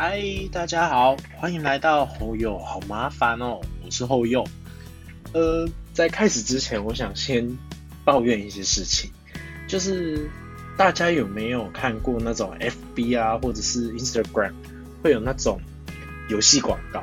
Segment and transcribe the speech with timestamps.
[0.00, 0.22] 嗨，
[0.52, 4.46] 大家好，欢迎来到后右，好麻烦哦，我是后右。
[5.32, 7.58] 呃，在开始之前，我想先
[8.04, 9.10] 抱怨一些事情，
[9.66, 10.30] 就是
[10.76, 14.52] 大家有没有看过那种 FB 啊，或者是 Instagram
[15.02, 15.60] 会有那种
[16.28, 17.02] 游戏广告？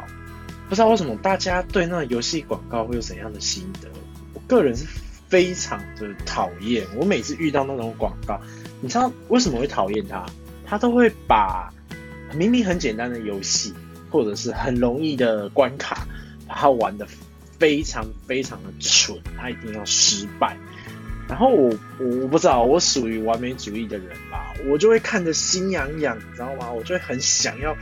[0.70, 3.90] 不知道为什么大家对那游戏广告会有怎样的心得？
[4.34, 4.86] 我个人是
[5.28, 8.40] 非常的讨厌，我每次遇到那种广告，
[8.80, 10.26] 你知道为什么会讨厌它？
[10.66, 11.70] 它都会把
[12.34, 13.74] 明明很简单的游戏，
[14.10, 16.08] 或者是很容易的关卡，
[16.48, 17.08] 把它玩的
[17.58, 20.58] 非常非常的蠢，它一定要失败。
[21.28, 21.70] 然后我
[22.00, 26.72] 我我不知道，我属于完美主义的人吧，我就会看着心痒痒，你知道吗？
[26.72, 27.76] 我就会很想要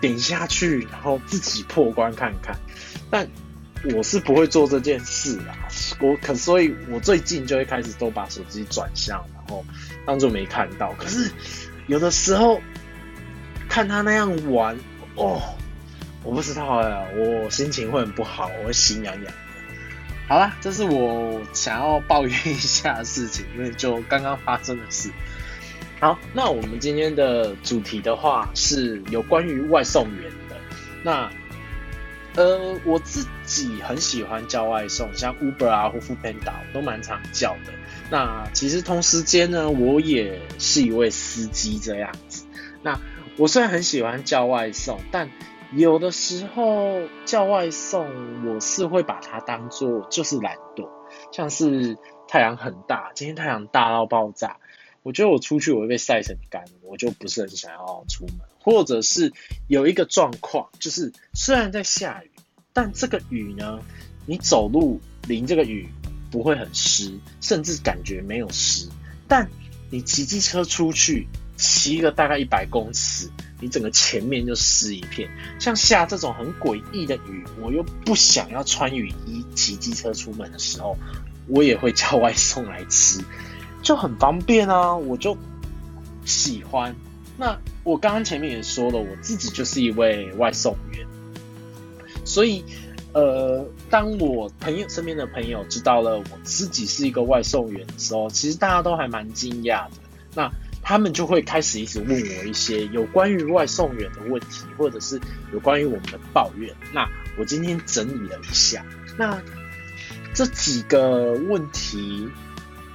[0.00, 2.56] 点下去，然后自己破关看看。
[3.10, 3.26] 但
[3.94, 5.56] 我是不会做这件事啦，
[6.00, 9.64] 我可所以，我最近就会开始都把手机转向，然后
[10.06, 10.92] 当做没看到。
[10.98, 11.30] 可是
[11.86, 12.60] 有的时候。
[13.70, 14.76] 看他那样玩，
[15.14, 15.40] 哦，
[16.24, 19.32] 我不知道哎，我心情会很不好，我会心痒痒的。
[20.26, 25.08] 好啦，这是我想要抱怨一下的事情，因为就刚刚发生的事。
[26.00, 30.56] 好，那我们今天的主题的话是有关于外送员的。
[31.04, 31.30] 那
[32.34, 37.72] 呃，我自己很喜欢叫外送，像 Uber 啊或 Foodpanda 都蛮常叫的。
[38.10, 42.44] 那其实同时间呢，我也是一位司机这样子。
[42.82, 42.98] 那
[43.40, 45.30] 我虽然很喜欢叫外送，但
[45.72, 48.06] 有的时候叫外送，
[48.46, 50.90] 我是会把它当做就是懒惰。
[51.32, 51.96] 像是
[52.28, 54.58] 太阳很大，今天太阳大到爆炸，
[55.02, 58.40] 我觉得我出去我会被晒成干，我就不是很想要出门。
[58.58, 59.32] 或者是
[59.68, 62.30] 有一个状况，就是虽然在下雨，
[62.74, 63.80] 但这个雨呢，
[64.26, 65.88] 你走路淋这个雨
[66.30, 68.86] 不会很湿，甚至感觉没有湿，
[69.26, 69.48] 但
[69.90, 71.26] 你骑机车出去。
[71.60, 73.30] 骑个大概一百公尺，
[73.60, 75.28] 你整个前面就湿一片。
[75.58, 80.96] 像下这种很诡异的雨，我又不想要穿雨衣骑机车出门的时候，
[81.46, 83.20] 我也会叫外送来吃，
[83.82, 84.96] 就很方便啊。
[84.96, 85.36] 我就
[86.24, 86.96] 喜欢。
[87.36, 91.06] 那我刚刚前面也说了，我自己就是一位外送员，
[92.24, 92.64] 所以
[93.12, 99.92] 呃，当我朋友身边的朋友知道了我自己是一个外送员的时候，其实大家都还蛮惊讶的。
[100.34, 100.50] 那
[100.90, 105.20] 他们就会开始一直问我一些有关于外送员的问题，或者是
[105.52, 106.74] 有关于我们的抱怨。
[106.92, 107.08] 那
[107.38, 108.84] 我今天整理了一下，
[109.16, 109.40] 那
[110.34, 112.28] 这几个问题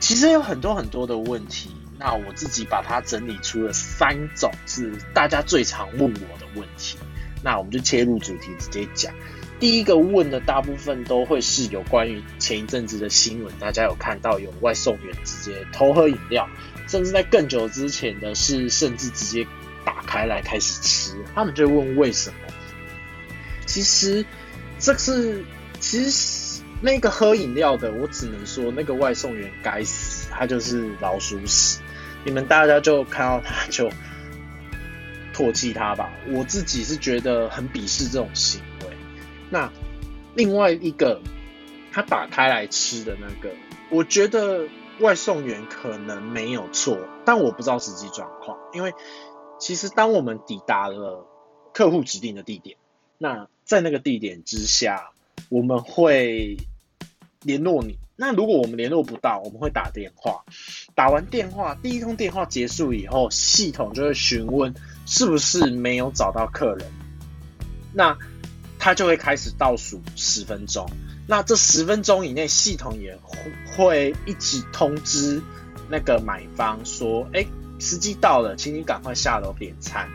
[0.01, 1.73] 其实有很多很多的问题。
[1.97, 6.97] 那我自己把它整理出了三种是大家最常问我的问题。
[7.41, 9.13] 那我们就切入主题，直接讲。
[9.57, 16.45] 第一个问的大部分都会是有关于前一阵子的新闻，大家有看到有外送员直接偷喝饮料。
[16.95, 19.45] 甚至在更久之前的是，甚至直接
[19.83, 21.13] 打开来开始吃。
[21.33, 22.35] 他们就问为什么？
[23.65, 24.25] 其实
[24.79, 25.43] 这是，
[25.81, 31.81] 其实那个喝饮料的，我只能说那个外送员该死，他就是老鼠屎。
[32.23, 33.91] 你们大家就看到他就
[35.33, 36.09] 唾弃他吧。
[36.29, 38.87] 我自己是觉得很鄙视这种行为。
[39.49, 39.69] 那
[40.33, 41.21] 另外一个，
[41.91, 43.53] 他打开来吃的那个，
[43.89, 44.65] 我觉得。
[44.99, 48.57] 外送员可能没有错，但我不知道实际状况。
[48.73, 48.93] 因为
[49.59, 51.27] 其实当我们抵达了
[51.73, 52.77] 客户指定的地点，
[53.17, 55.11] 那在那个地点之下，
[55.49, 56.57] 我们会
[57.41, 57.97] 联络你。
[58.17, 60.45] 那如果我们联络不到，我们会打电话。
[60.95, 64.73] 打完电话，第一通电话结束以后，系统就会询问
[65.05, 66.89] 是不是没有找到客人。
[67.93, 68.17] 那
[68.79, 70.89] 他就会开始倒数十分钟。
[71.27, 73.17] 那这十分钟以内，系统也
[73.75, 75.41] 会一直通知
[75.89, 77.45] 那个买方说：“哎，
[77.79, 80.07] 司机到了，请你赶快下楼点餐。”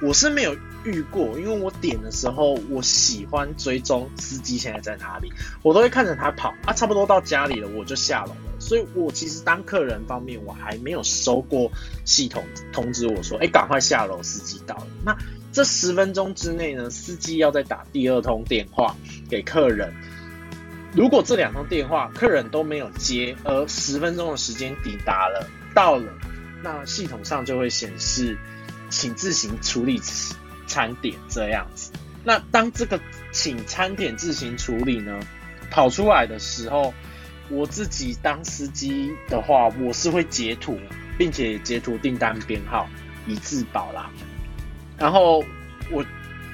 [0.00, 6.54] 我是没有遇过，因为我点的时候，我喜欢追踪司机现在在哪里，我都会看着他跑。
[6.66, 8.36] 啊，差不多到家里了，我就下楼了。
[8.60, 11.68] 所以我其实当客人方面，我还没有收过
[12.04, 15.16] 系统通知我说：“哎，赶快下楼，司机到了。”那
[15.50, 18.94] 这十分钟之内呢，司机要再打第二通电话
[19.28, 19.92] 给客人。
[20.94, 26.12] 如果这两通电话客人都没有接，而十分钟的时间抵达了到了，
[26.62, 28.36] 那系统上就会显示，
[28.88, 30.00] 请自行处理
[30.66, 31.92] 餐点这样子。
[32.24, 32.98] 那当这个
[33.32, 35.20] 请餐点自行处理呢
[35.70, 36.94] 跑出来的时候，
[37.50, 40.78] 我自己当司机的话，我是会截图，
[41.18, 42.88] 并且截图订单编号
[43.26, 44.10] 以自保啦。
[44.96, 45.44] 然后
[45.90, 46.04] 我。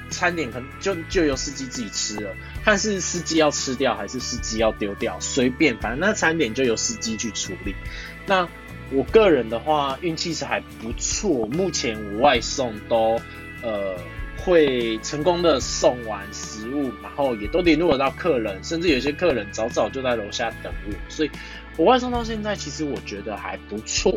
[0.09, 7.75] 餐点可能就就由司机自己吃了，看是司机要吃掉还是司机要丢掉，随便，反正那餐点就由司机去处理。
[8.25, 8.47] 那
[8.91, 13.19] 我个人的话，运气是还不错，目前我外送都
[13.61, 13.95] 呃
[14.37, 21.31] 会成功的送完食物，然后也都联络到客人，甚至有些客人早早就在楼下等我，所以
[21.77, 24.15] 我外送到现在，其实我觉得还不错。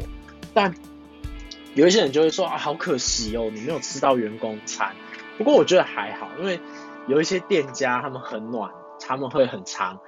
[0.52, 0.75] 但
[1.75, 4.94] 有一些人就会说啊，好可惜哦，你没有吃到员工餐。
[5.38, 6.61] 不过我觉得还好，因为
[7.06, 8.70] 有一些店家他们很暖，
[9.00, 9.99] 他们会很长，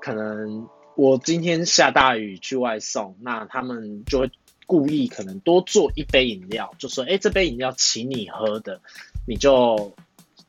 [0.00, 4.30] 可能我今天下大雨去外送，那他们就会
[4.66, 8.80] 故意可能多做一杯饮料，就说哎，这杯饮料请你喝的。
[9.26, 9.94] 你就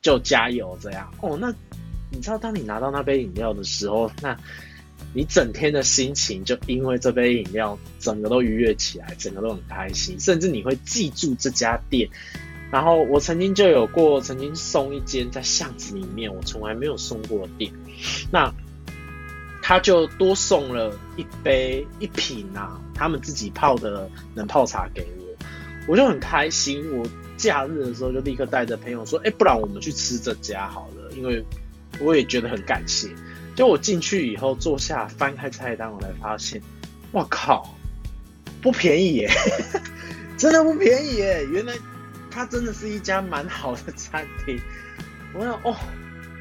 [0.02, 1.54] 就加油这样哦，那
[2.10, 4.36] 你知道当你拿到那杯饮料的时候，那
[5.14, 12.10] 你整天的心情就因为这杯饮料整个都愉悦起来，整个都很开心，甚至你会记住这家店。
[12.72, 17.72] 然后我曾经就有过，曾经送一间在巷子里面我从来没有送过的店，
[18.32, 18.52] 那
[19.62, 25.46] 他就多送了一杯一瓶啊，他们自己泡的冷泡茶给我，
[25.88, 27.06] 我就很开心，我。
[27.38, 31.44] 假日的时候就立刻带着朋友说：“哎，不然我们去吃这家好了。”因为
[32.00, 33.10] 我也觉得很感谢。
[33.56, 36.62] 就我进去以后坐下翻开菜单，我才发现，
[37.14, 37.76] 哇靠，
[38.62, 39.32] 不便宜耶！
[40.38, 41.44] 真的不便宜耶！
[41.52, 41.74] 原来
[42.32, 44.60] 它真的是一家蛮好的餐厅。
[45.34, 45.76] 我想哦，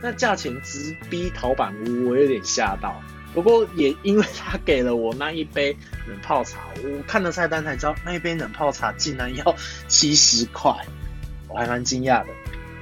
[0.00, 3.02] 那价钱直逼陶板屋，我有点吓到。
[3.32, 5.76] 不过也因为他给了我那一杯
[6.08, 9.54] 冷泡茶，我看了菜单才知道那一杯冷泡茶竟然要
[9.87, 10.75] 七十块，
[11.46, 12.28] 我还蛮惊讶的。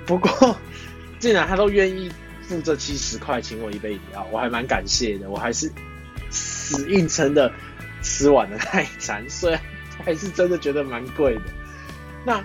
[0.06, 0.56] 不过
[1.19, 2.11] 竟然他都愿意
[2.43, 5.28] 付这七十块请我一杯饮料，我还蛮感谢的。
[5.28, 5.70] 我还是
[6.31, 7.52] 死硬撑的
[8.00, 9.61] 吃完了那一餐，虽然
[10.02, 11.43] 还是真的觉得蛮贵的。
[12.25, 12.43] 那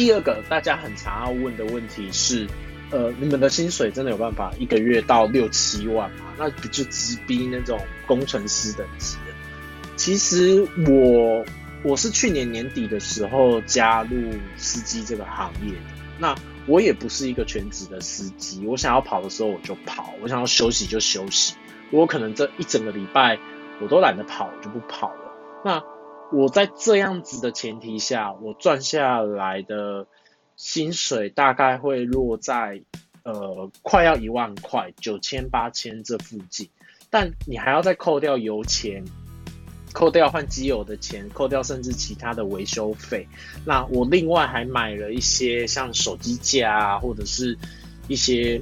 [0.00, 2.46] 第二个大家很常要问的问题是。
[2.90, 6.24] 呃，你们的薪水真的有办法一个月到六七万吗？
[6.38, 9.34] 那不就直逼那种工程师等级了？
[9.94, 11.44] 其实我
[11.84, 14.16] 我是去年年底的时候加入
[14.56, 15.74] 司机这个行业，
[16.18, 16.34] 那
[16.66, 21.54] 我也不是一个全职的司机，我想要跑的时候我就跑，我想要休息就休息，
[21.92, 23.38] 我可能这一整个礼拜
[23.80, 25.32] 我都懒得跑，我就不跑了。
[25.64, 25.80] 那
[26.32, 30.06] 我在这样子的前提下，我赚下来的。
[30.56, 32.82] 薪水大概会落在
[33.22, 36.68] 呃快要一万块九千八千这附近，
[37.08, 39.02] 但你还要再扣掉油钱，
[39.94, 43.26] 扣掉换机油的钱，扣掉甚至其他的维修费。
[43.64, 47.56] 那我另外还买了一些像手机架啊，或者是
[48.06, 48.60] 一些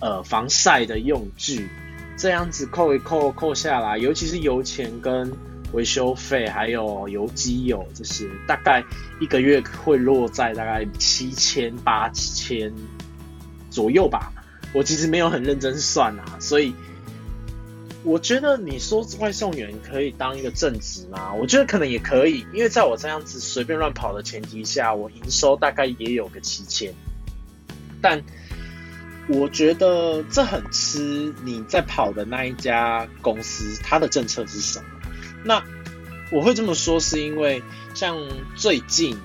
[0.00, 1.68] 呃防晒的用具，
[2.16, 5.30] 这样子扣一扣扣下来，尤其是油钱跟。
[5.72, 8.82] 维修费还有油机油这些，大概
[9.20, 12.72] 一个月会落在大概七千八千
[13.70, 14.32] 左右吧。
[14.72, 16.74] 我其实没有很认真算啊，所以
[18.04, 21.32] 我觉得你说外送员可以当一个正职吗？
[21.32, 26.92] 我觉得可能也可以，因为在我这样子随便乱跑的前提下，我营收大概也有个七千。
[28.00, 28.22] 但
[29.26, 34.84] 我觉得这很吃你在跑的那一家公司，它的政策是什么？
[35.44, 35.62] 那
[36.30, 37.62] 我会这么说，是因为
[37.94, 38.16] 像
[38.54, 39.18] 最近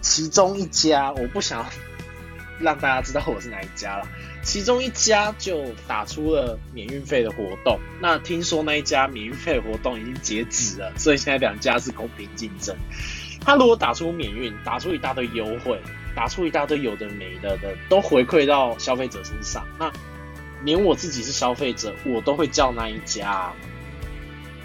[0.00, 1.64] 其中一家，我不想
[2.60, 4.06] 让大家知道我是哪一家了。
[4.42, 12.74] 其中一家就打出了免运费的活动，那听说那一家免运费活动已经截止了，所以现在两家是公平竞争。
[13.40, 15.80] 他如果打出免运，打出一大堆优惠，
[16.14, 19.92] 打出一大堆有的没的的，都回馈到消费者身上，那
[20.64, 23.52] 连我自己是消费者，我都会叫那一家。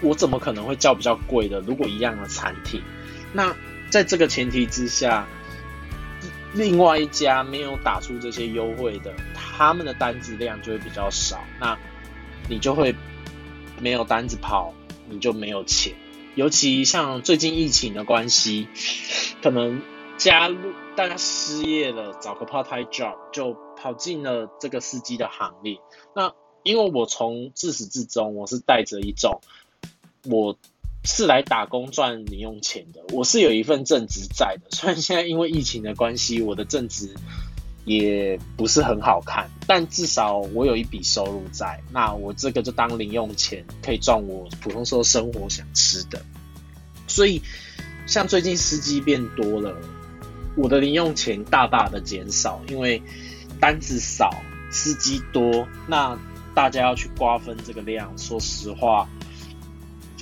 [0.04, 1.58] 我怎么可能会叫比较贵的？
[1.60, 2.82] 如果一样的餐厅，
[3.32, 3.56] 那
[3.90, 5.26] 在这个前提之下，
[6.52, 11.76] 另外一家没有打出这些优惠的，他们的单子量就会比较少，那
[12.48, 12.94] 你就会
[13.80, 14.74] 没有单子跑，
[15.08, 15.94] 你就没有钱。
[16.34, 18.68] 尤其像最近疫情的关系，
[19.42, 19.80] 可能
[20.18, 20.56] 加入
[20.96, 25.78] 大家失业了，找个 part time job 就跑进了这个司机的行列。
[26.14, 26.32] 那
[26.62, 29.40] 因为我从自始至终，我是带着一种。
[30.24, 30.58] 我
[31.04, 34.70] 是来打工赚零用钱的，我是有一份正职在的。
[34.74, 37.14] 虽然现在因为疫情的关系，我的正职
[37.84, 41.78] 也不是很好看，但至少我有一笔收入在。
[41.92, 46.24] 那我这个就当零用钱，可以赚我普通时候生活想吃的。
[47.06, 47.42] 所以，
[48.06, 49.76] 像最近司机变多了，
[50.56, 53.02] 我的零用钱大大的减少，因为
[53.60, 54.30] 单子少，
[54.70, 56.18] 司机多，那
[56.54, 58.16] 大家要去瓜分这个量。
[58.16, 59.06] 说实话。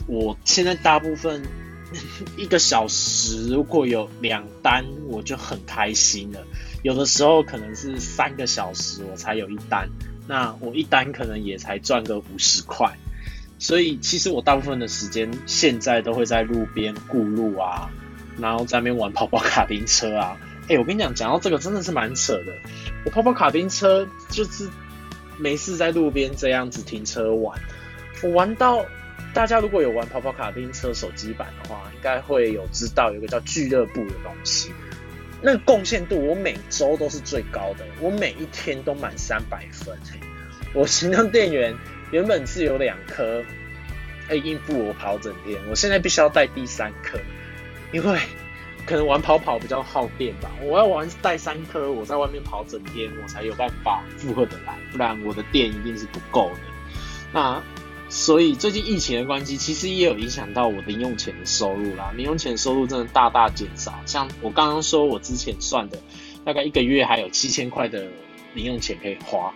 [0.07, 1.43] 我现在大部分
[2.37, 6.41] 一个小时如果有两单，我就很开心了。
[6.83, 9.89] 有的时候可能是三个小时我才有一单，
[10.27, 12.93] 那我一单可能也才赚个五十块。
[13.59, 17.89] 所以其实我大部分的时间现在都会在路边顾路啊，
[18.37, 20.37] 然后在那边玩跑跑卡丁车啊。
[20.69, 22.53] 哎，我跟你讲，讲到这个真的是蛮扯的。
[23.05, 24.69] 我跑跑卡丁车就是
[25.39, 27.61] 没事在路边这样子停车玩，
[28.23, 28.85] 我玩到
[29.35, 34.71] 大家如果有玩跑跑卡丁车手机版的话，应该会有知道有个叫俱乐部的东西。
[35.41, 39.97] 那贡献度我每周都是最高的，我每一天都满三百分。
[40.75, 41.75] 我行动电源
[42.11, 43.43] 原本是有两颗，
[44.29, 47.19] 可以应付我跑整天，我现在必须要带第三颗，
[47.91, 48.21] 因为
[48.87, 50.51] 可能玩跑跑比较耗电吧。
[50.62, 56.61] 我要玩带三颗，我在外面跑整天，我才有办法负荷得来，不然我的电一定是不够的。
[57.33, 57.62] 那。
[58.14, 62.12] 所以最近疫情的关系，其实也有影响到我零用钱的收入啦。
[62.14, 63.95] 零用钱收入真的大大减少。
[64.04, 65.99] 像我刚刚说，我之前算的，
[66.45, 68.07] 大概一个月还有七千块的
[68.52, 69.54] 零用钱可以花，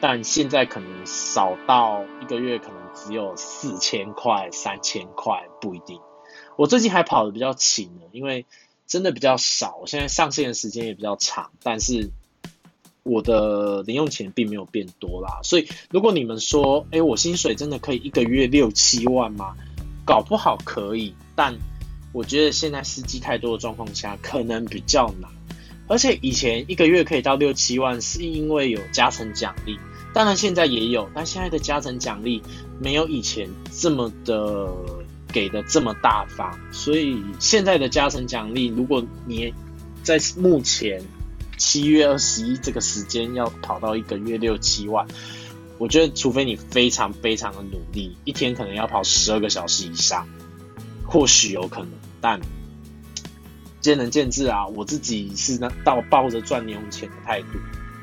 [0.00, 6.00] 但现在可能少到一个月可能只有四千块、三千块，不一定。
[6.56, 8.46] 我最近还跑的比较勤呢，因为
[8.86, 9.78] 真的比较少。
[9.80, 12.12] 我现在上线的时间也比较长，但是。
[13.06, 19.54] 我的零用钱并没有变多啦，所以如果你们说，哎，我薪水真的可以一个月六七万吗？
[20.04, 21.54] 搞不好可以，但
[22.12, 25.30] 我觉得现在司机太多的状况下，可能比较难。
[25.86, 29.78] 而且以前一个月可以到六七万，是因为有加成奖励，
[30.12, 32.42] 当然现在也有，但现在的加成奖励
[32.80, 34.68] 没有以前这么的
[35.32, 39.54] 给的这么大方，所以现在的加成奖励，如果你
[40.02, 41.00] 在目前。
[41.56, 45.06] 七月二十一这个时间要跑到一个月六七万，
[45.78, 50.26] 我觉得除非你非常非常的努力，一天可能要跑十二个小时以上，
[51.04, 52.40] 或许有可能，但
[53.80, 54.66] 见仁见智啊。
[54.66, 57.58] 我自己是那到抱着赚零用钱的态度。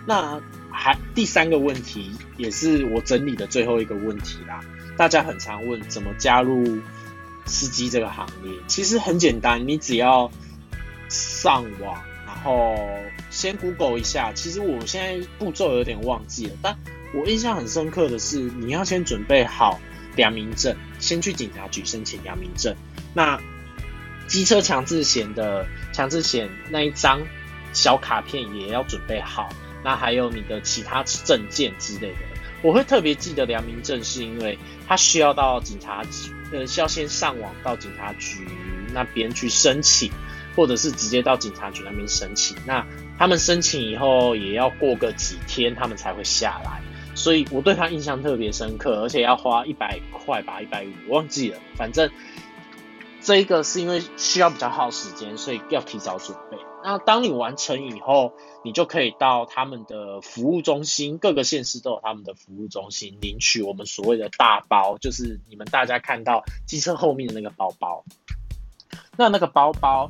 [0.05, 0.41] 那
[0.71, 4.59] 还第三个问题，也是我整理的最后一个问题啦。
[4.97, 6.79] 大家很常问怎么加入
[7.45, 10.31] 司机这个行业，其实很简单，你只要
[11.07, 12.01] 上网。
[12.25, 12.75] 然后，
[13.29, 14.31] 先 Google 一下。
[14.33, 16.77] 其实我现在步骤有点忘记了，但
[17.13, 19.79] 我印象很深刻的是，你要先准备好
[20.15, 22.75] 良民证，先去警察局申请良民证。
[23.13, 23.39] 那
[24.27, 27.21] 机车强制险的强制险那一张
[27.73, 29.49] 小卡片也要准备好。
[29.83, 32.17] 那还有你的其他证件之类的，
[32.61, 38.47] 我会特别记得良民证，是因为它需要到警察局，呃，需要先上网到警察局
[38.93, 40.09] 那边去申请。
[40.55, 42.85] 或者是直接到警察局那边申请，那
[43.17, 46.81] 他们申请以后也要过个几天，他们才会下来。
[47.15, 51.59] 所以我对他印象特别深刻，而且要花一百块吧，一百五，忘记了。
[51.75, 52.09] 反正
[53.21, 56.57] 这一个是因为需要比较耗时间，所以要提早准备。
[56.83, 58.33] 那当你完成以后，
[58.63, 68.03] 你就可以到他们的服务中心，各个县市都有他们的服务中心领取我们所谓的大包，就是你们大家看到机车后面的那个包包。
[69.15, 70.09] 那那个包包。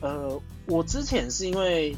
[0.00, 1.96] 呃，我之前是因为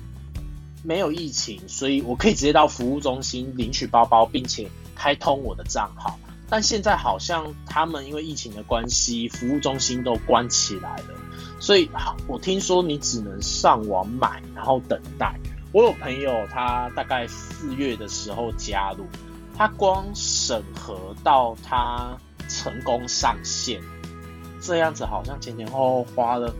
[0.83, 6.19] 没有疫情，所以我可以直接到服务中心领取包包，并且开通我的账号。
[6.51, 11.15] 但现在好像他们因为疫情的关系，服务中心都关起来了，
[11.61, 11.91] 所以
[12.27, 15.35] 我听说你只能上网买，然后等待。
[15.73, 19.05] 我有朋友他大概四月的时候加入，
[19.55, 22.17] 他光审核到他
[22.49, 23.83] 成功上线，
[24.63, 26.55] 这样子好像前前后后花了。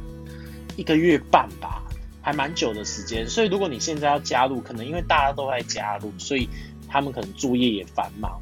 [0.79, 1.83] 一个月半吧，
[2.23, 3.29] 还蛮久的时间。
[3.29, 6.49] 所以如果你现在要加入，可能因为大家都在加入，所以
[6.89, 8.41] 他们可能作业也繁忙，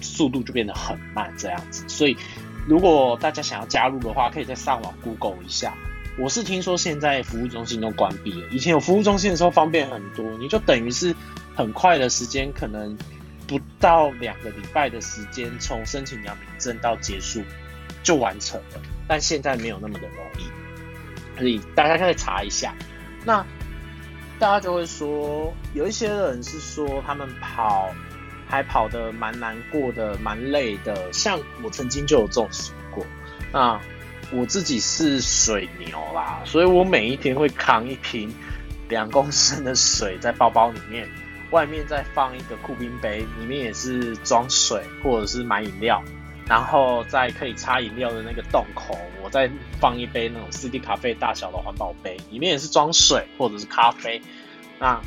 [0.00, 1.88] 速度就变得很慢这样子。
[1.88, 2.16] 所以
[2.66, 5.72] 如果大家想要加入的话，可以再上网 Google 一下。
[6.18, 11.14] 我是听说现在服务中心都关闭了，以前有服务中心的时候方便很多，你就等于是
[11.54, 12.98] 很快的时间，可能
[13.46, 17.42] 不到两个礼拜的时间，从申请良民证到结束
[18.02, 18.82] 就完成了。
[19.06, 20.65] 但现在没有那么的容易。
[21.36, 22.74] 可以，大家可以查一下。
[23.24, 23.44] 那
[24.38, 27.92] 大家就会说，有一些人是说他们跑
[28.48, 31.12] 还跑得蛮难过的，蛮累的。
[31.12, 33.04] 像我曾经就有中暑过。
[33.52, 33.80] 那
[34.32, 38.32] 我自己是水牛啦，所以我每一天会扛一瓶
[38.88, 41.08] 两公升的水在包包里面，
[41.50, 46.02] 外面再放一个酷冰杯，里面也是装水或者是买饮料。
[46.48, 49.50] 然后在可以插饮料的那个洞口，我再
[49.80, 54.22] 放一杯那种 CD 咖啡大小的环保杯，里面也是装水或者是咖啡。
[54.78, 55.00] 那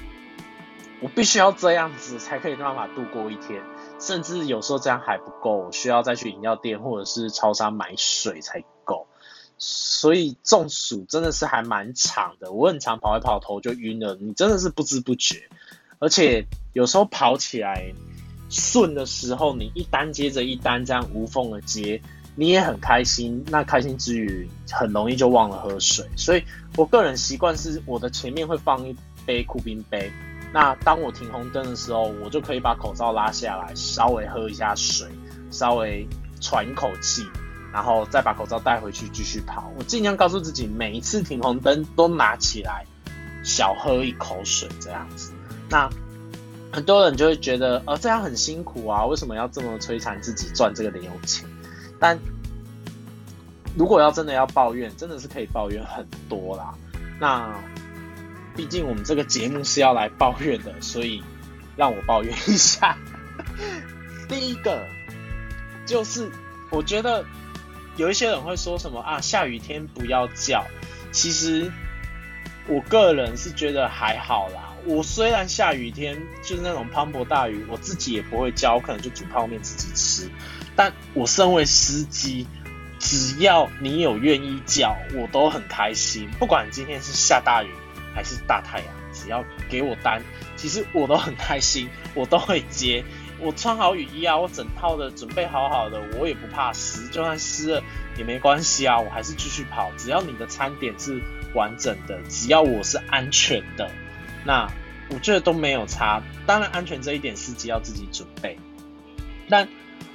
[1.00, 3.64] 我必须要这样子才可以办法度过一天，
[4.02, 9.08] 甚至有时候这样还不够，我需要再去饮料店或者是超商买水才够。
[9.58, 15.50] 所以中暑真的是还蛮长的，我很常跑一跑头就晕了，你真的是不知不觉，
[16.00, 17.94] 而且有时候跑起来。
[18.50, 22.02] 顺的时候，你一单接着一单这样无缝的接，
[22.36, 23.44] 你也很开心。
[23.50, 26.06] 那开心之余，很容易就忘了喝水。
[26.16, 26.44] 所以
[26.76, 30.12] 我个人习惯是，我的前面会放一杯酷冰杯。
[30.52, 35.08] 那当我停红灯的时候，我就可以把口罩拉下来，稍微喝一下水，
[35.52, 36.08] 稍微
[36.42, 37.24] 喘一口气，
[37.72, 39.72] 然后再把口罩带回去继续跑。
[39.78, 42.84] 我尽量告诉自己，每一次停红灯都拿起来，
[43.44, 45.32] 小喝一口水这样子。
[45.70, 45.88] 那
[46.72, 51.48] 很多人就会觉得，呃，这样很辛苦啊，为什么要这么摧残自己赚这个零用钱？
[52.00, 52.20] 但
[53.78, 56.74] 如果要真的要抱怨，真的是可以抱怨很多啦。
[57.20, 57.54] 那。
[58.56, 61.24] 毕竟我们这个节目是要来抱怨的，所以
[61.78, 62.98] 让我抱怨一下。
[64.28, 64.86] 第一个
[65.86, 66.30] 就是，
[66.70, 67.24] 我觉得
[67.96, 70.66] 有一些人会说什么啊，下雨天不要叫。
[71.14, 71.72] 其实
[72.68, 74.69] 我个人是觉得还好啦。
[74.86, 80.30] 我虽然下雨天就是那种磅礴大雨，我自己也不会叫，我可能就煮泡面自己吃。
[80.76, 82.48] 但我身为司机，
[83.00, 86.30] 只要你有愿意叫，我都很开心。
[86.40, 87.70] 不管今天是下大雨。
[88.12, 90.22] 还是大太阳，只要给我单，
[90.58, 93.06] 其实我都很开心，我都会接。
[93.40, 97.84] 我穿好雨衣啊，我整套的准备好好的，我也不怕湿，就算湿了
[98.18, 99.92] 也没关系啊，我还是继续跑。
[99.96, 101.22] 只要你的餐点是
[101.54, 103.90] 完整的，只要我是安全的，
[104.50, 104.68] 那
[105.12, 106.24] 我觉得都没有差。
[106.48, 108.58] 当然，安全这一点司机要自己准备。
[109.48, 109.70] 但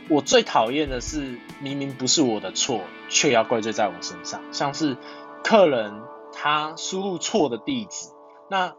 [0.08, 4.96] 我最讨厌的是，明明不是我的错，却要怪罪在我身上，像是
[5.44, 6.02] 客人。
[6.36, 8.08] 他输入错的地址，
[8.50, 8.74] 那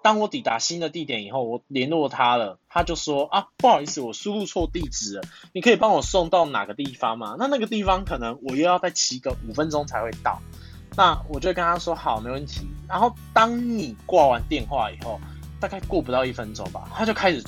[0.00, 7.34] 当我抵达新的地点以后，我联络他了，他就说啊，不好意思，我输入错地址了，你可以帮我送到哪个地方吗？
[7.36, 10.40] 那那个地方可能我又要再骑个五分钟才会到，
[10.98, 12.66] 那我就跟他说好，没问题。
[12.88, 15.20] 然后当你挂完电话以后，
[15.60, 17.40] 大概过不到一分钟吧，他就开始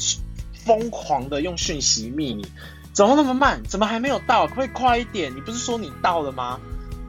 [0.54, 2.46] 疯狂的用讯息密你，
[2.92, 3.60] 怎么那么慢？
[3.64, 4.46] 怎么还没有到？
[4.46, 5.34] 可以快一点？
[5.34, 6.60] 你不是说你到了吗？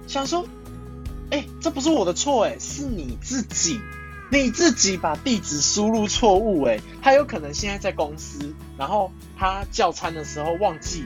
[0.07, 0.43] 想说。
[1.29, 3.79] 哎，这不是我的错哎，是你自己，
[4.29, 11.05] 你自己把地址输入错误哎，他有可能现在在公司，然后他叫餐的时候忘记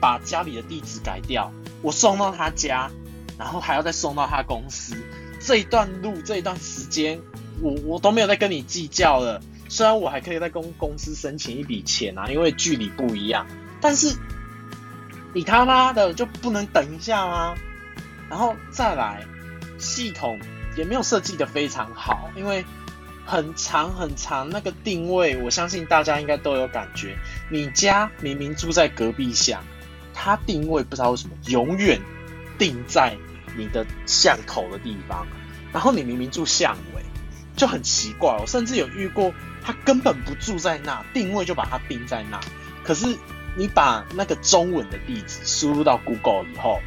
[0.00, 1.50] 把家里的地址改掉，
[1.82, 2.88] 我送到他家，
[3.38, 4.96] 然后还要再送到他公司，
[5.40, 7.20] 这一段路这一段时间，
[7.60, 13.46] 我我都没有再跟你计较了，虽然我还可以在公公司申请一笔钱啊，因为距离不一样，
[13.80, 14.16] 但是
[15.34, 17.54] 你他妈的就不能等一下吗？
[18.28, 19.24] 然后再来。
[19.78, 20.40] 系统
[20.74, 22.64] 也没有设计的非常好，因为
[23.26, 27.14] 很长很长那个定位，我相信大家应该都有感觉。
[27.50, 29.62] 你家明明住在隔壁巷，
[30.14, 32.00] 它定位不知道为什么永远
[32.58, 33.16] 定在
[33.56, 35.26] 你的巷口的地方，
[35.72, 37.02] 然后你明明住巷尾，
[37.56, 38.36] 就很奇怪。
[38.40, 42.40] 我甚至有遇过，他根本不住在那，定位就把它定在那。
[42.84, 43.16] 可是
[43.56, 46.80] 你把那个中文的地址输入到 Google 以后，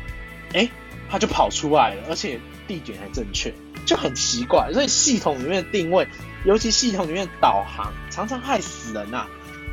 [0.53, 0.69] 哎，
[1.09, 2.39] 它就跑出来了，而且。
[2.69, 3.51] 地点还正确，
[3.83, 4.71] 就很奇怪。
[4.71, 6.07] 所以系统里面的定位，
[6.45, 9.25] 尤其系统里面的导航，常常害死人呐。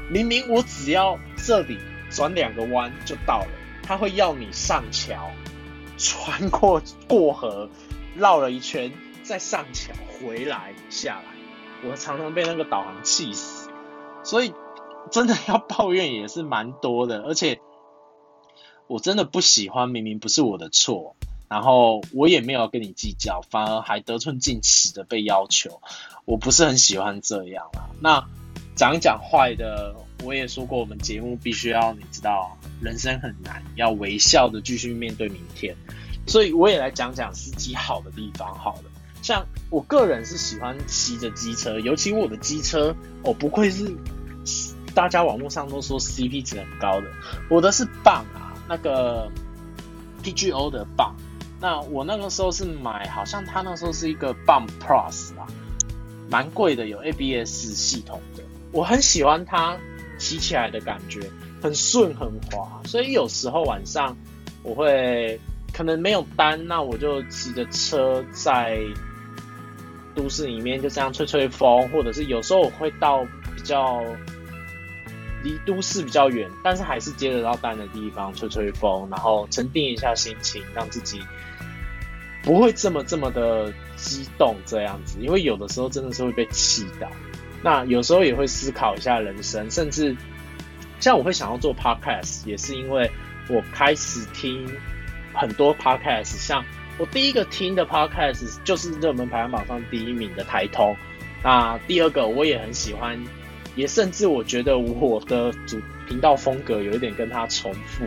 [0.09, 1.79] 明明我只要这里
[2.09, 3.49] 转两个弯就到了，
[3.83, 5.31] 他会要你上桥，
[6.07, 7.69] 穿过过河，
[8.15, 8.93] 绕了一圈
[9.25, 11.89] 再上桥回来下来。
[11.89, 13.69] 我常常被那个导航气死。
[14.23, 14.55] 所以
[15.11, 17.61] 真的要抱怨也是蛮多的，而且
[18.87, 21.17] 我真的不喜欢，明明不是我的错。
[21.49, 25.81] 然后我也没有跟你计较，反而还得寸进尺的被要求，
[26.25, 27.91] 我不是很喜欢这样啊。
[28.01, 28.25] 那
[28.77, 35.77] 讲讲坏的，我也说过，我们节目必须要你知道，人生很难，要微笑的继续面对明天。
[36.27, 38.53] 所以我也来讲讲司机好的地方。
[38.55, 38.85] 好的，
[39.23, 43.95] 像我个人是喜欢骑着机车，尤其我的机车，哦不愧是
[44.95, 47.07] 大家网络上都说 CP 值很高的，
[47.49, 49.31] 我的是棒啊，那个
[50.25, 51.15] PGO 的棒。
[51.61, 55.47] 那我那个时候是买，好像它那时候是一个 Bump Plus 啊，
[56.29, 58.43] 蛮贵的，有 ABS 系统的。
[58.73, 59.79] 我很喜欢它
[60.19, 61.21] 骑起来的感觉，
[61.63, 62.81] 很顺很滑。
[62.85, 64.17] 所以有时候晚上
[64.63, 65.39] 我会
[65.73, 68.81] 可能没有单，那我就骑着车在
[70.15, 73.25] 都市里面就这样吹吹风，或者是有时候我会到
[73.55, 74.03] 比较
[75.43, 81.21] 离都市比较远，但是还是接得到单的地方吹吹风，然后沉淀一下心情，让自己。
[82.43, 87.09] 不会这么这么的激动这样子，因为有的时候真的是会被气到。
[87.67, 90.17] 那有时候也会思考一下人生，甚至
[91.01, 93.11] 像我会想要做 podcast，也是因为
[93.49, 94.65] 我开始听
[95.35, 96.37] 很多 podcast。
[96.37, 96.65] 像
[96.97, 100.97] 我第一个听的 podcast 就是热门排行榜上第一名的台通。
[101.43, 103.19] 那第二个我也很喜欢，
[103.75, 108.05] 也甚至我觉得我的主频道风格有一点跟他重复，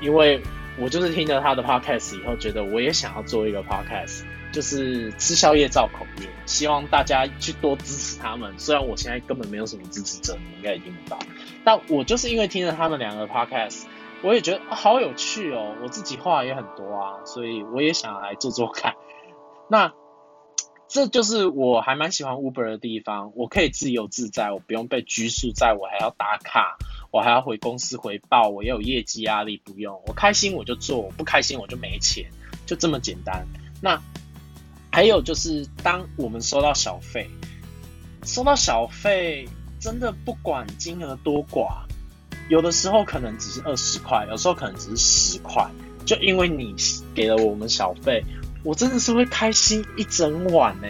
[0.00, 0.42] 因为。
[0.76, 8.56] 我就是听了他的 podcast 以后，觉得我也想要做一个 podcast，就是吃宵夜造口业，希望大家去多支持他们。
[8.56, 11.18] 虽然我现在根本没有什么支持者，你应该也听不到，
[11.64, 13.82] 但我就是因为听了他们两个 podcast，
[14.22, 15.74] 我也觉得好有趣哦。
[15.82, 18.94] 我自己话也很多啊，所以我也想来做做看。
[19.68, 19.92] 那
[20.86, 26.76] 这就是我还蛮喜欢 Uber 的地方，我可以自由自在，我不用被拘束在我还要打卡，
[27.10, 32.30] 我还要回公司回报，我也有业绩压力，不用，我开心我就做，我不开心我就没钱，
[32.66, 33.44] 就这么简单。
[33.82, 34.00] 那
[34.94, 37.28] 还有就是，当我们收到小费，
[38.22, 39.44] 收到小费，
[39.80, 41.82] 真的不管金额多寡，
[42.48, 45.68] 有的时候可能只是二十块，有时候可能只是十块，
[46.06, 46.76] 就因为你
[47.12, 48.24] 给了我们小费，
[48.62, 50.86] 我真的是会开心一整晚呢，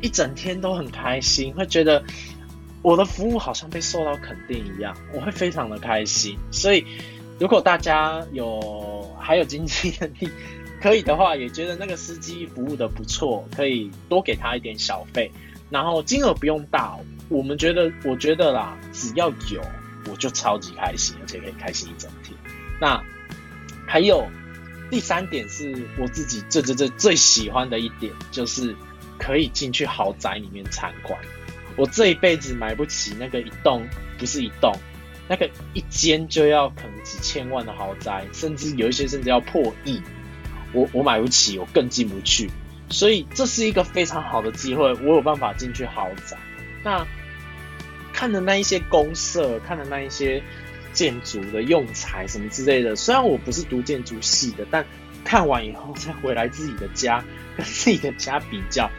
[0.00, 2.02] 一整天都很开心，会觉得
[2.80, 6.38] 我的服务好像被受到肯定一样，我会非常的开心。
[6.50, 6.82] 所以，
[7.38, 10.30] 如果大家有还有经济能力，
[10.80, 15.30] 可以的话，也觉得那个司机服务的不错，可以多给他一点小费，
[15.70, 16.96] 然后金额不用大。
[17.28, 19.60] 我们觉得，我觉得啦，只要有，
[20.08, 22.36] 我就超级开心，而且可以开心一整天。
[22.80, 23.02] 那
[23.86, 24.26] 还有
[24.90, 28.74] 第三点是我自己最最最最喜欢的一点，就是
[29.18, 31.18] 可以进去豪宅里面参观。
[31.76, 33.86] 我这一辈子买不起那个一栋，
[34.16, 34.72] 不是一栋，
[35.28, 40.00] 那个一间就要可能几千万的豪宅，甚至有一些甚至要破亿。
[40.72, 42.50] 我我买不起，我更进不去，
[42.90, 46.36] 所以这是一个非常好的机会，我有办法进去豪宅。
[46.84, 47.06] 那
[48.12, 50.42] 看的那一些公社，看的那一些
[50.92, 54.84] 建筑的用材什么之类的，虽然我不是读建筑系的，但
[55.24, 57.24] 看完以后 再回来自己的家
[57.56, 58.90] 跟自己的家比较，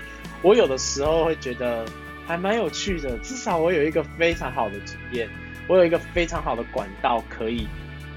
[0.42, 1.86] 我有的时候会觉得
[2.26, 5.30] 还蛮有趣的，至少我有一个非常好的经验，
[5.68, 7.68] 我有一个非常好的管道可以。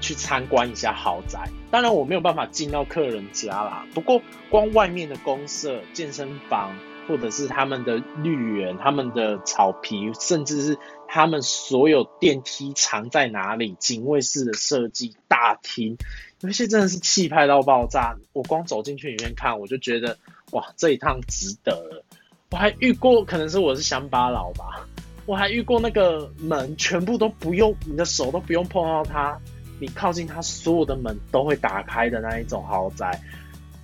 [0.03, 3.87] 去参观一下豪宅，当然我没有办法进到客人家啦。
[3.93, 15.97] 不过光外面的公社、健身房，或者是他们的绿园、他们的草皮，甚至是他们所有电梯藏在哪里、警卫室的设计、大厅，
[16.41, 18.17] 有一些真的是气派到爆炸。
[18.33, 20.17] 我光走进去里面看，我就觉得
[20.51, 22.03] 哇，这一趟值得了。
[22.51, 24.85] 我还遇过，可能是我是乡巴佬吧，
[25.25, 29.39] 我还遇过那个门全部都不用，你的手都不用碰到它。
[29.83, 33.19] 你靠近它，所有的门都会打开的那一种豪宅，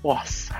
[0.03, 0.55] 哇塞！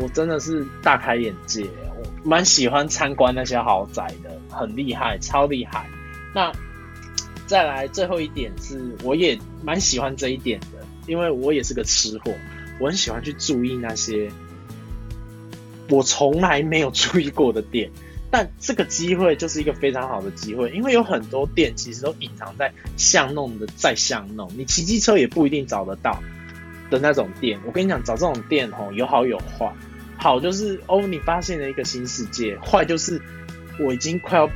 [0.00, 5.86] 我真的是大开眼界，我蛮喜欢参观那些豪宅的，很厉害，超厉害。
[6.34, 6.50] 那
[7.46, 12.32] 再来最后一点是，我也蛮喜欢这一点的，因为我也是个吃货，
[12.80, 14.28] 我很喜欢去注意那些
[15.88, 17.88] 我从来没有注意过的店。
[18.36, 26.22] 但这个机会就是一个非常好的机会，因为有很多店其实都隐藏在巷弄的在巷弄，你骑机车也不一定找得到
[26.90, 27.58] 的那种店。
[27.64, 29.72] 我跟你讲，找这种店吼，有好有坏。
[30.18, 33.18] 好就是哦，你发现了一个新世界；坏就是
[33.80, 34.50] 我已经快要，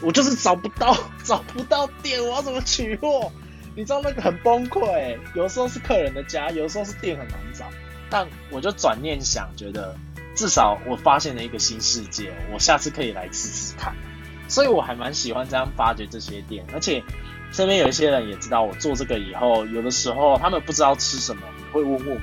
[0.00, 3.30] 我就是找不到 找不到店，我要怎么取货？
[3.76, 5.18] 你知道那个很崩溃。
[5.34, 7.66] 有时候是客人的家，有时候是店很难找。
[8.08, 9.94] 但我就转念想，觉得。
[10.40, 13.94] 至少我发现了一个新世界，我下次可以来吃吃看，
[14.48, 17.04] 所以我还蛮喜欢这样发掘这些店，而且
[17.52, 22.20] 身边有一些人也知道我做这个以后，有的时候他们不知道吃什么，会问问我。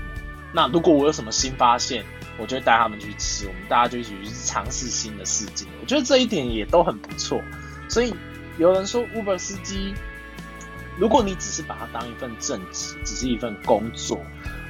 [0.51, 2.03] 那如果我有什么新发现，
[2.39, 5.67] 我就会带他们去吃，我们大家就一起去尝试新的世界。
[5.79, 7.39] 我觉得这一点也都很不错。
[7.87, 8.11] 所以
[8.57, 9.93] 有人说 Uber 司机，
[10.97, 14.19] 如果你只是把它当一份正职，只是一份工作，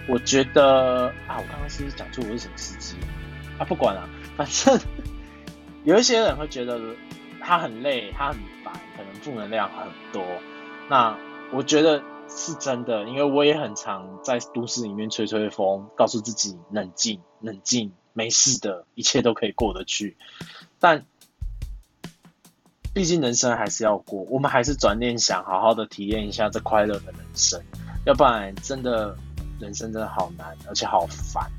[0.06, 2.98] 我觉得啊，我刚刚是不是讲错我是什么司机？
[3.60, 4.80] 啊，不管了， 反正
[5.84, 6.80] 有一些人会觉得
[7.40, 10.24] 他很累，他很烦，可能负能量很多。
[10.90, 11.18] 那
[11.52, 20.18] 我觉得是真的，因为我也很常在都市里面吹吹风，告诉自己冷静、冷静，没事的，一切都可以过得去。
[20.80, 21.06] 但
[22.94, 27.62] 毕竟人生还是要过，我们还是转念想，好好的体验一下这快乐的人生，
[28.06, 29.16] 要不然真的
[29.60, 31.50] 人生真的好难，而且好烦。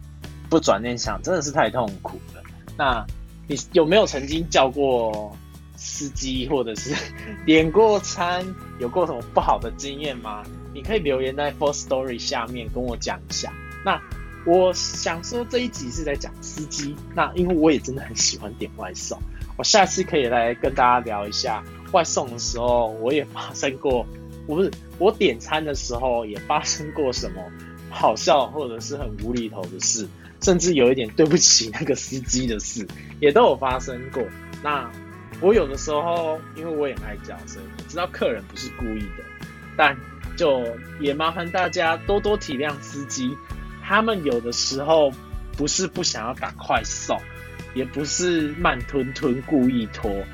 [0.48, 2.42] 不转念想，真的是太痛苦了。
[2.76, 3.04] 那
[3.46, 5.36] 你有没有曾经叫过
[5.76, 6.94] 司机，或者是
[7.46, 8.44] 点过餐，
[8.78, 10.42] 有过什么不好的经验吗？
[10.74, 13.52] 你可以留言在 For Story 下面跟我讲一下。
[13.84, 14.00] 那
[14.46, 19.18] 我想说这一集是在讲司机，那因为我也真的很喜欢点外送，
[19.56, 24.06] 我下次可以来跟大家聊一下外送的时候，我也发生过，
[24.46, 27.42] 不是我点餐的时候也发生过什么
[27.90, 30.08] 好笑或者是很无厘头的事。
[30.40, 32.86] 甚至有一点对不起那个司机的事，
[33.20, 34.22] 也都有发生过。
[34.62, 34.90] 那
[35.40, 39.24] 我有的时候，因为我也爱叫，所以我知道客人不是故意的，
[39.76, 39.96] 但
[40.36, 40.64] 就
[41.00, 43.36] 也麻烦大家多多体谅司机。
[43.82, 45.10] 他们有的时候
[45.56, 47.18] 不是不想要赶快送，
[47.74, 50.24] 也不是慢吞吞故意拖，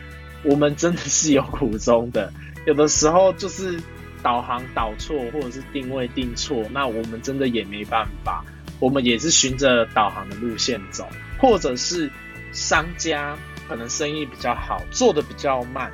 [0.42, 2.32] 我们真的是有苦衷的。
[2.66, 3.78] 有的时候就是
[4.22, 8.44] 导航导错，或者是定位定错，那我们真的也没办法，
[8.84, 12.10] 我们也是循着导航的路线走，或者是
[12.52, 13.34] 商家
[13.66, 15.90] 可能生意比较好，做的比较慢，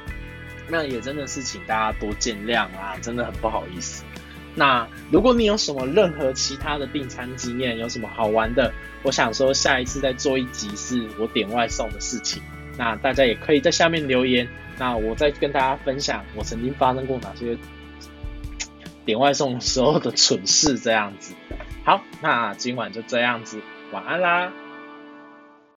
[0.68, 4.03] 那也真的是请大家多见谅啊，真的很不好意思。
[4.57, 8.74] 那如果你有什么任何其他的订餐经验，有什么好玩的，
[9.05, 12.42] 我想说下一次再做一集是我点外送的事情，
[12.76, 17.57] 那大家也可以在下面留言，那我再跟大家分享我曾经发生过哪些
[19.05, 21.35] 点外送时候的蠢事这样子。
[21.90, 24.53] 好，那今晚就这样子，晚安啦。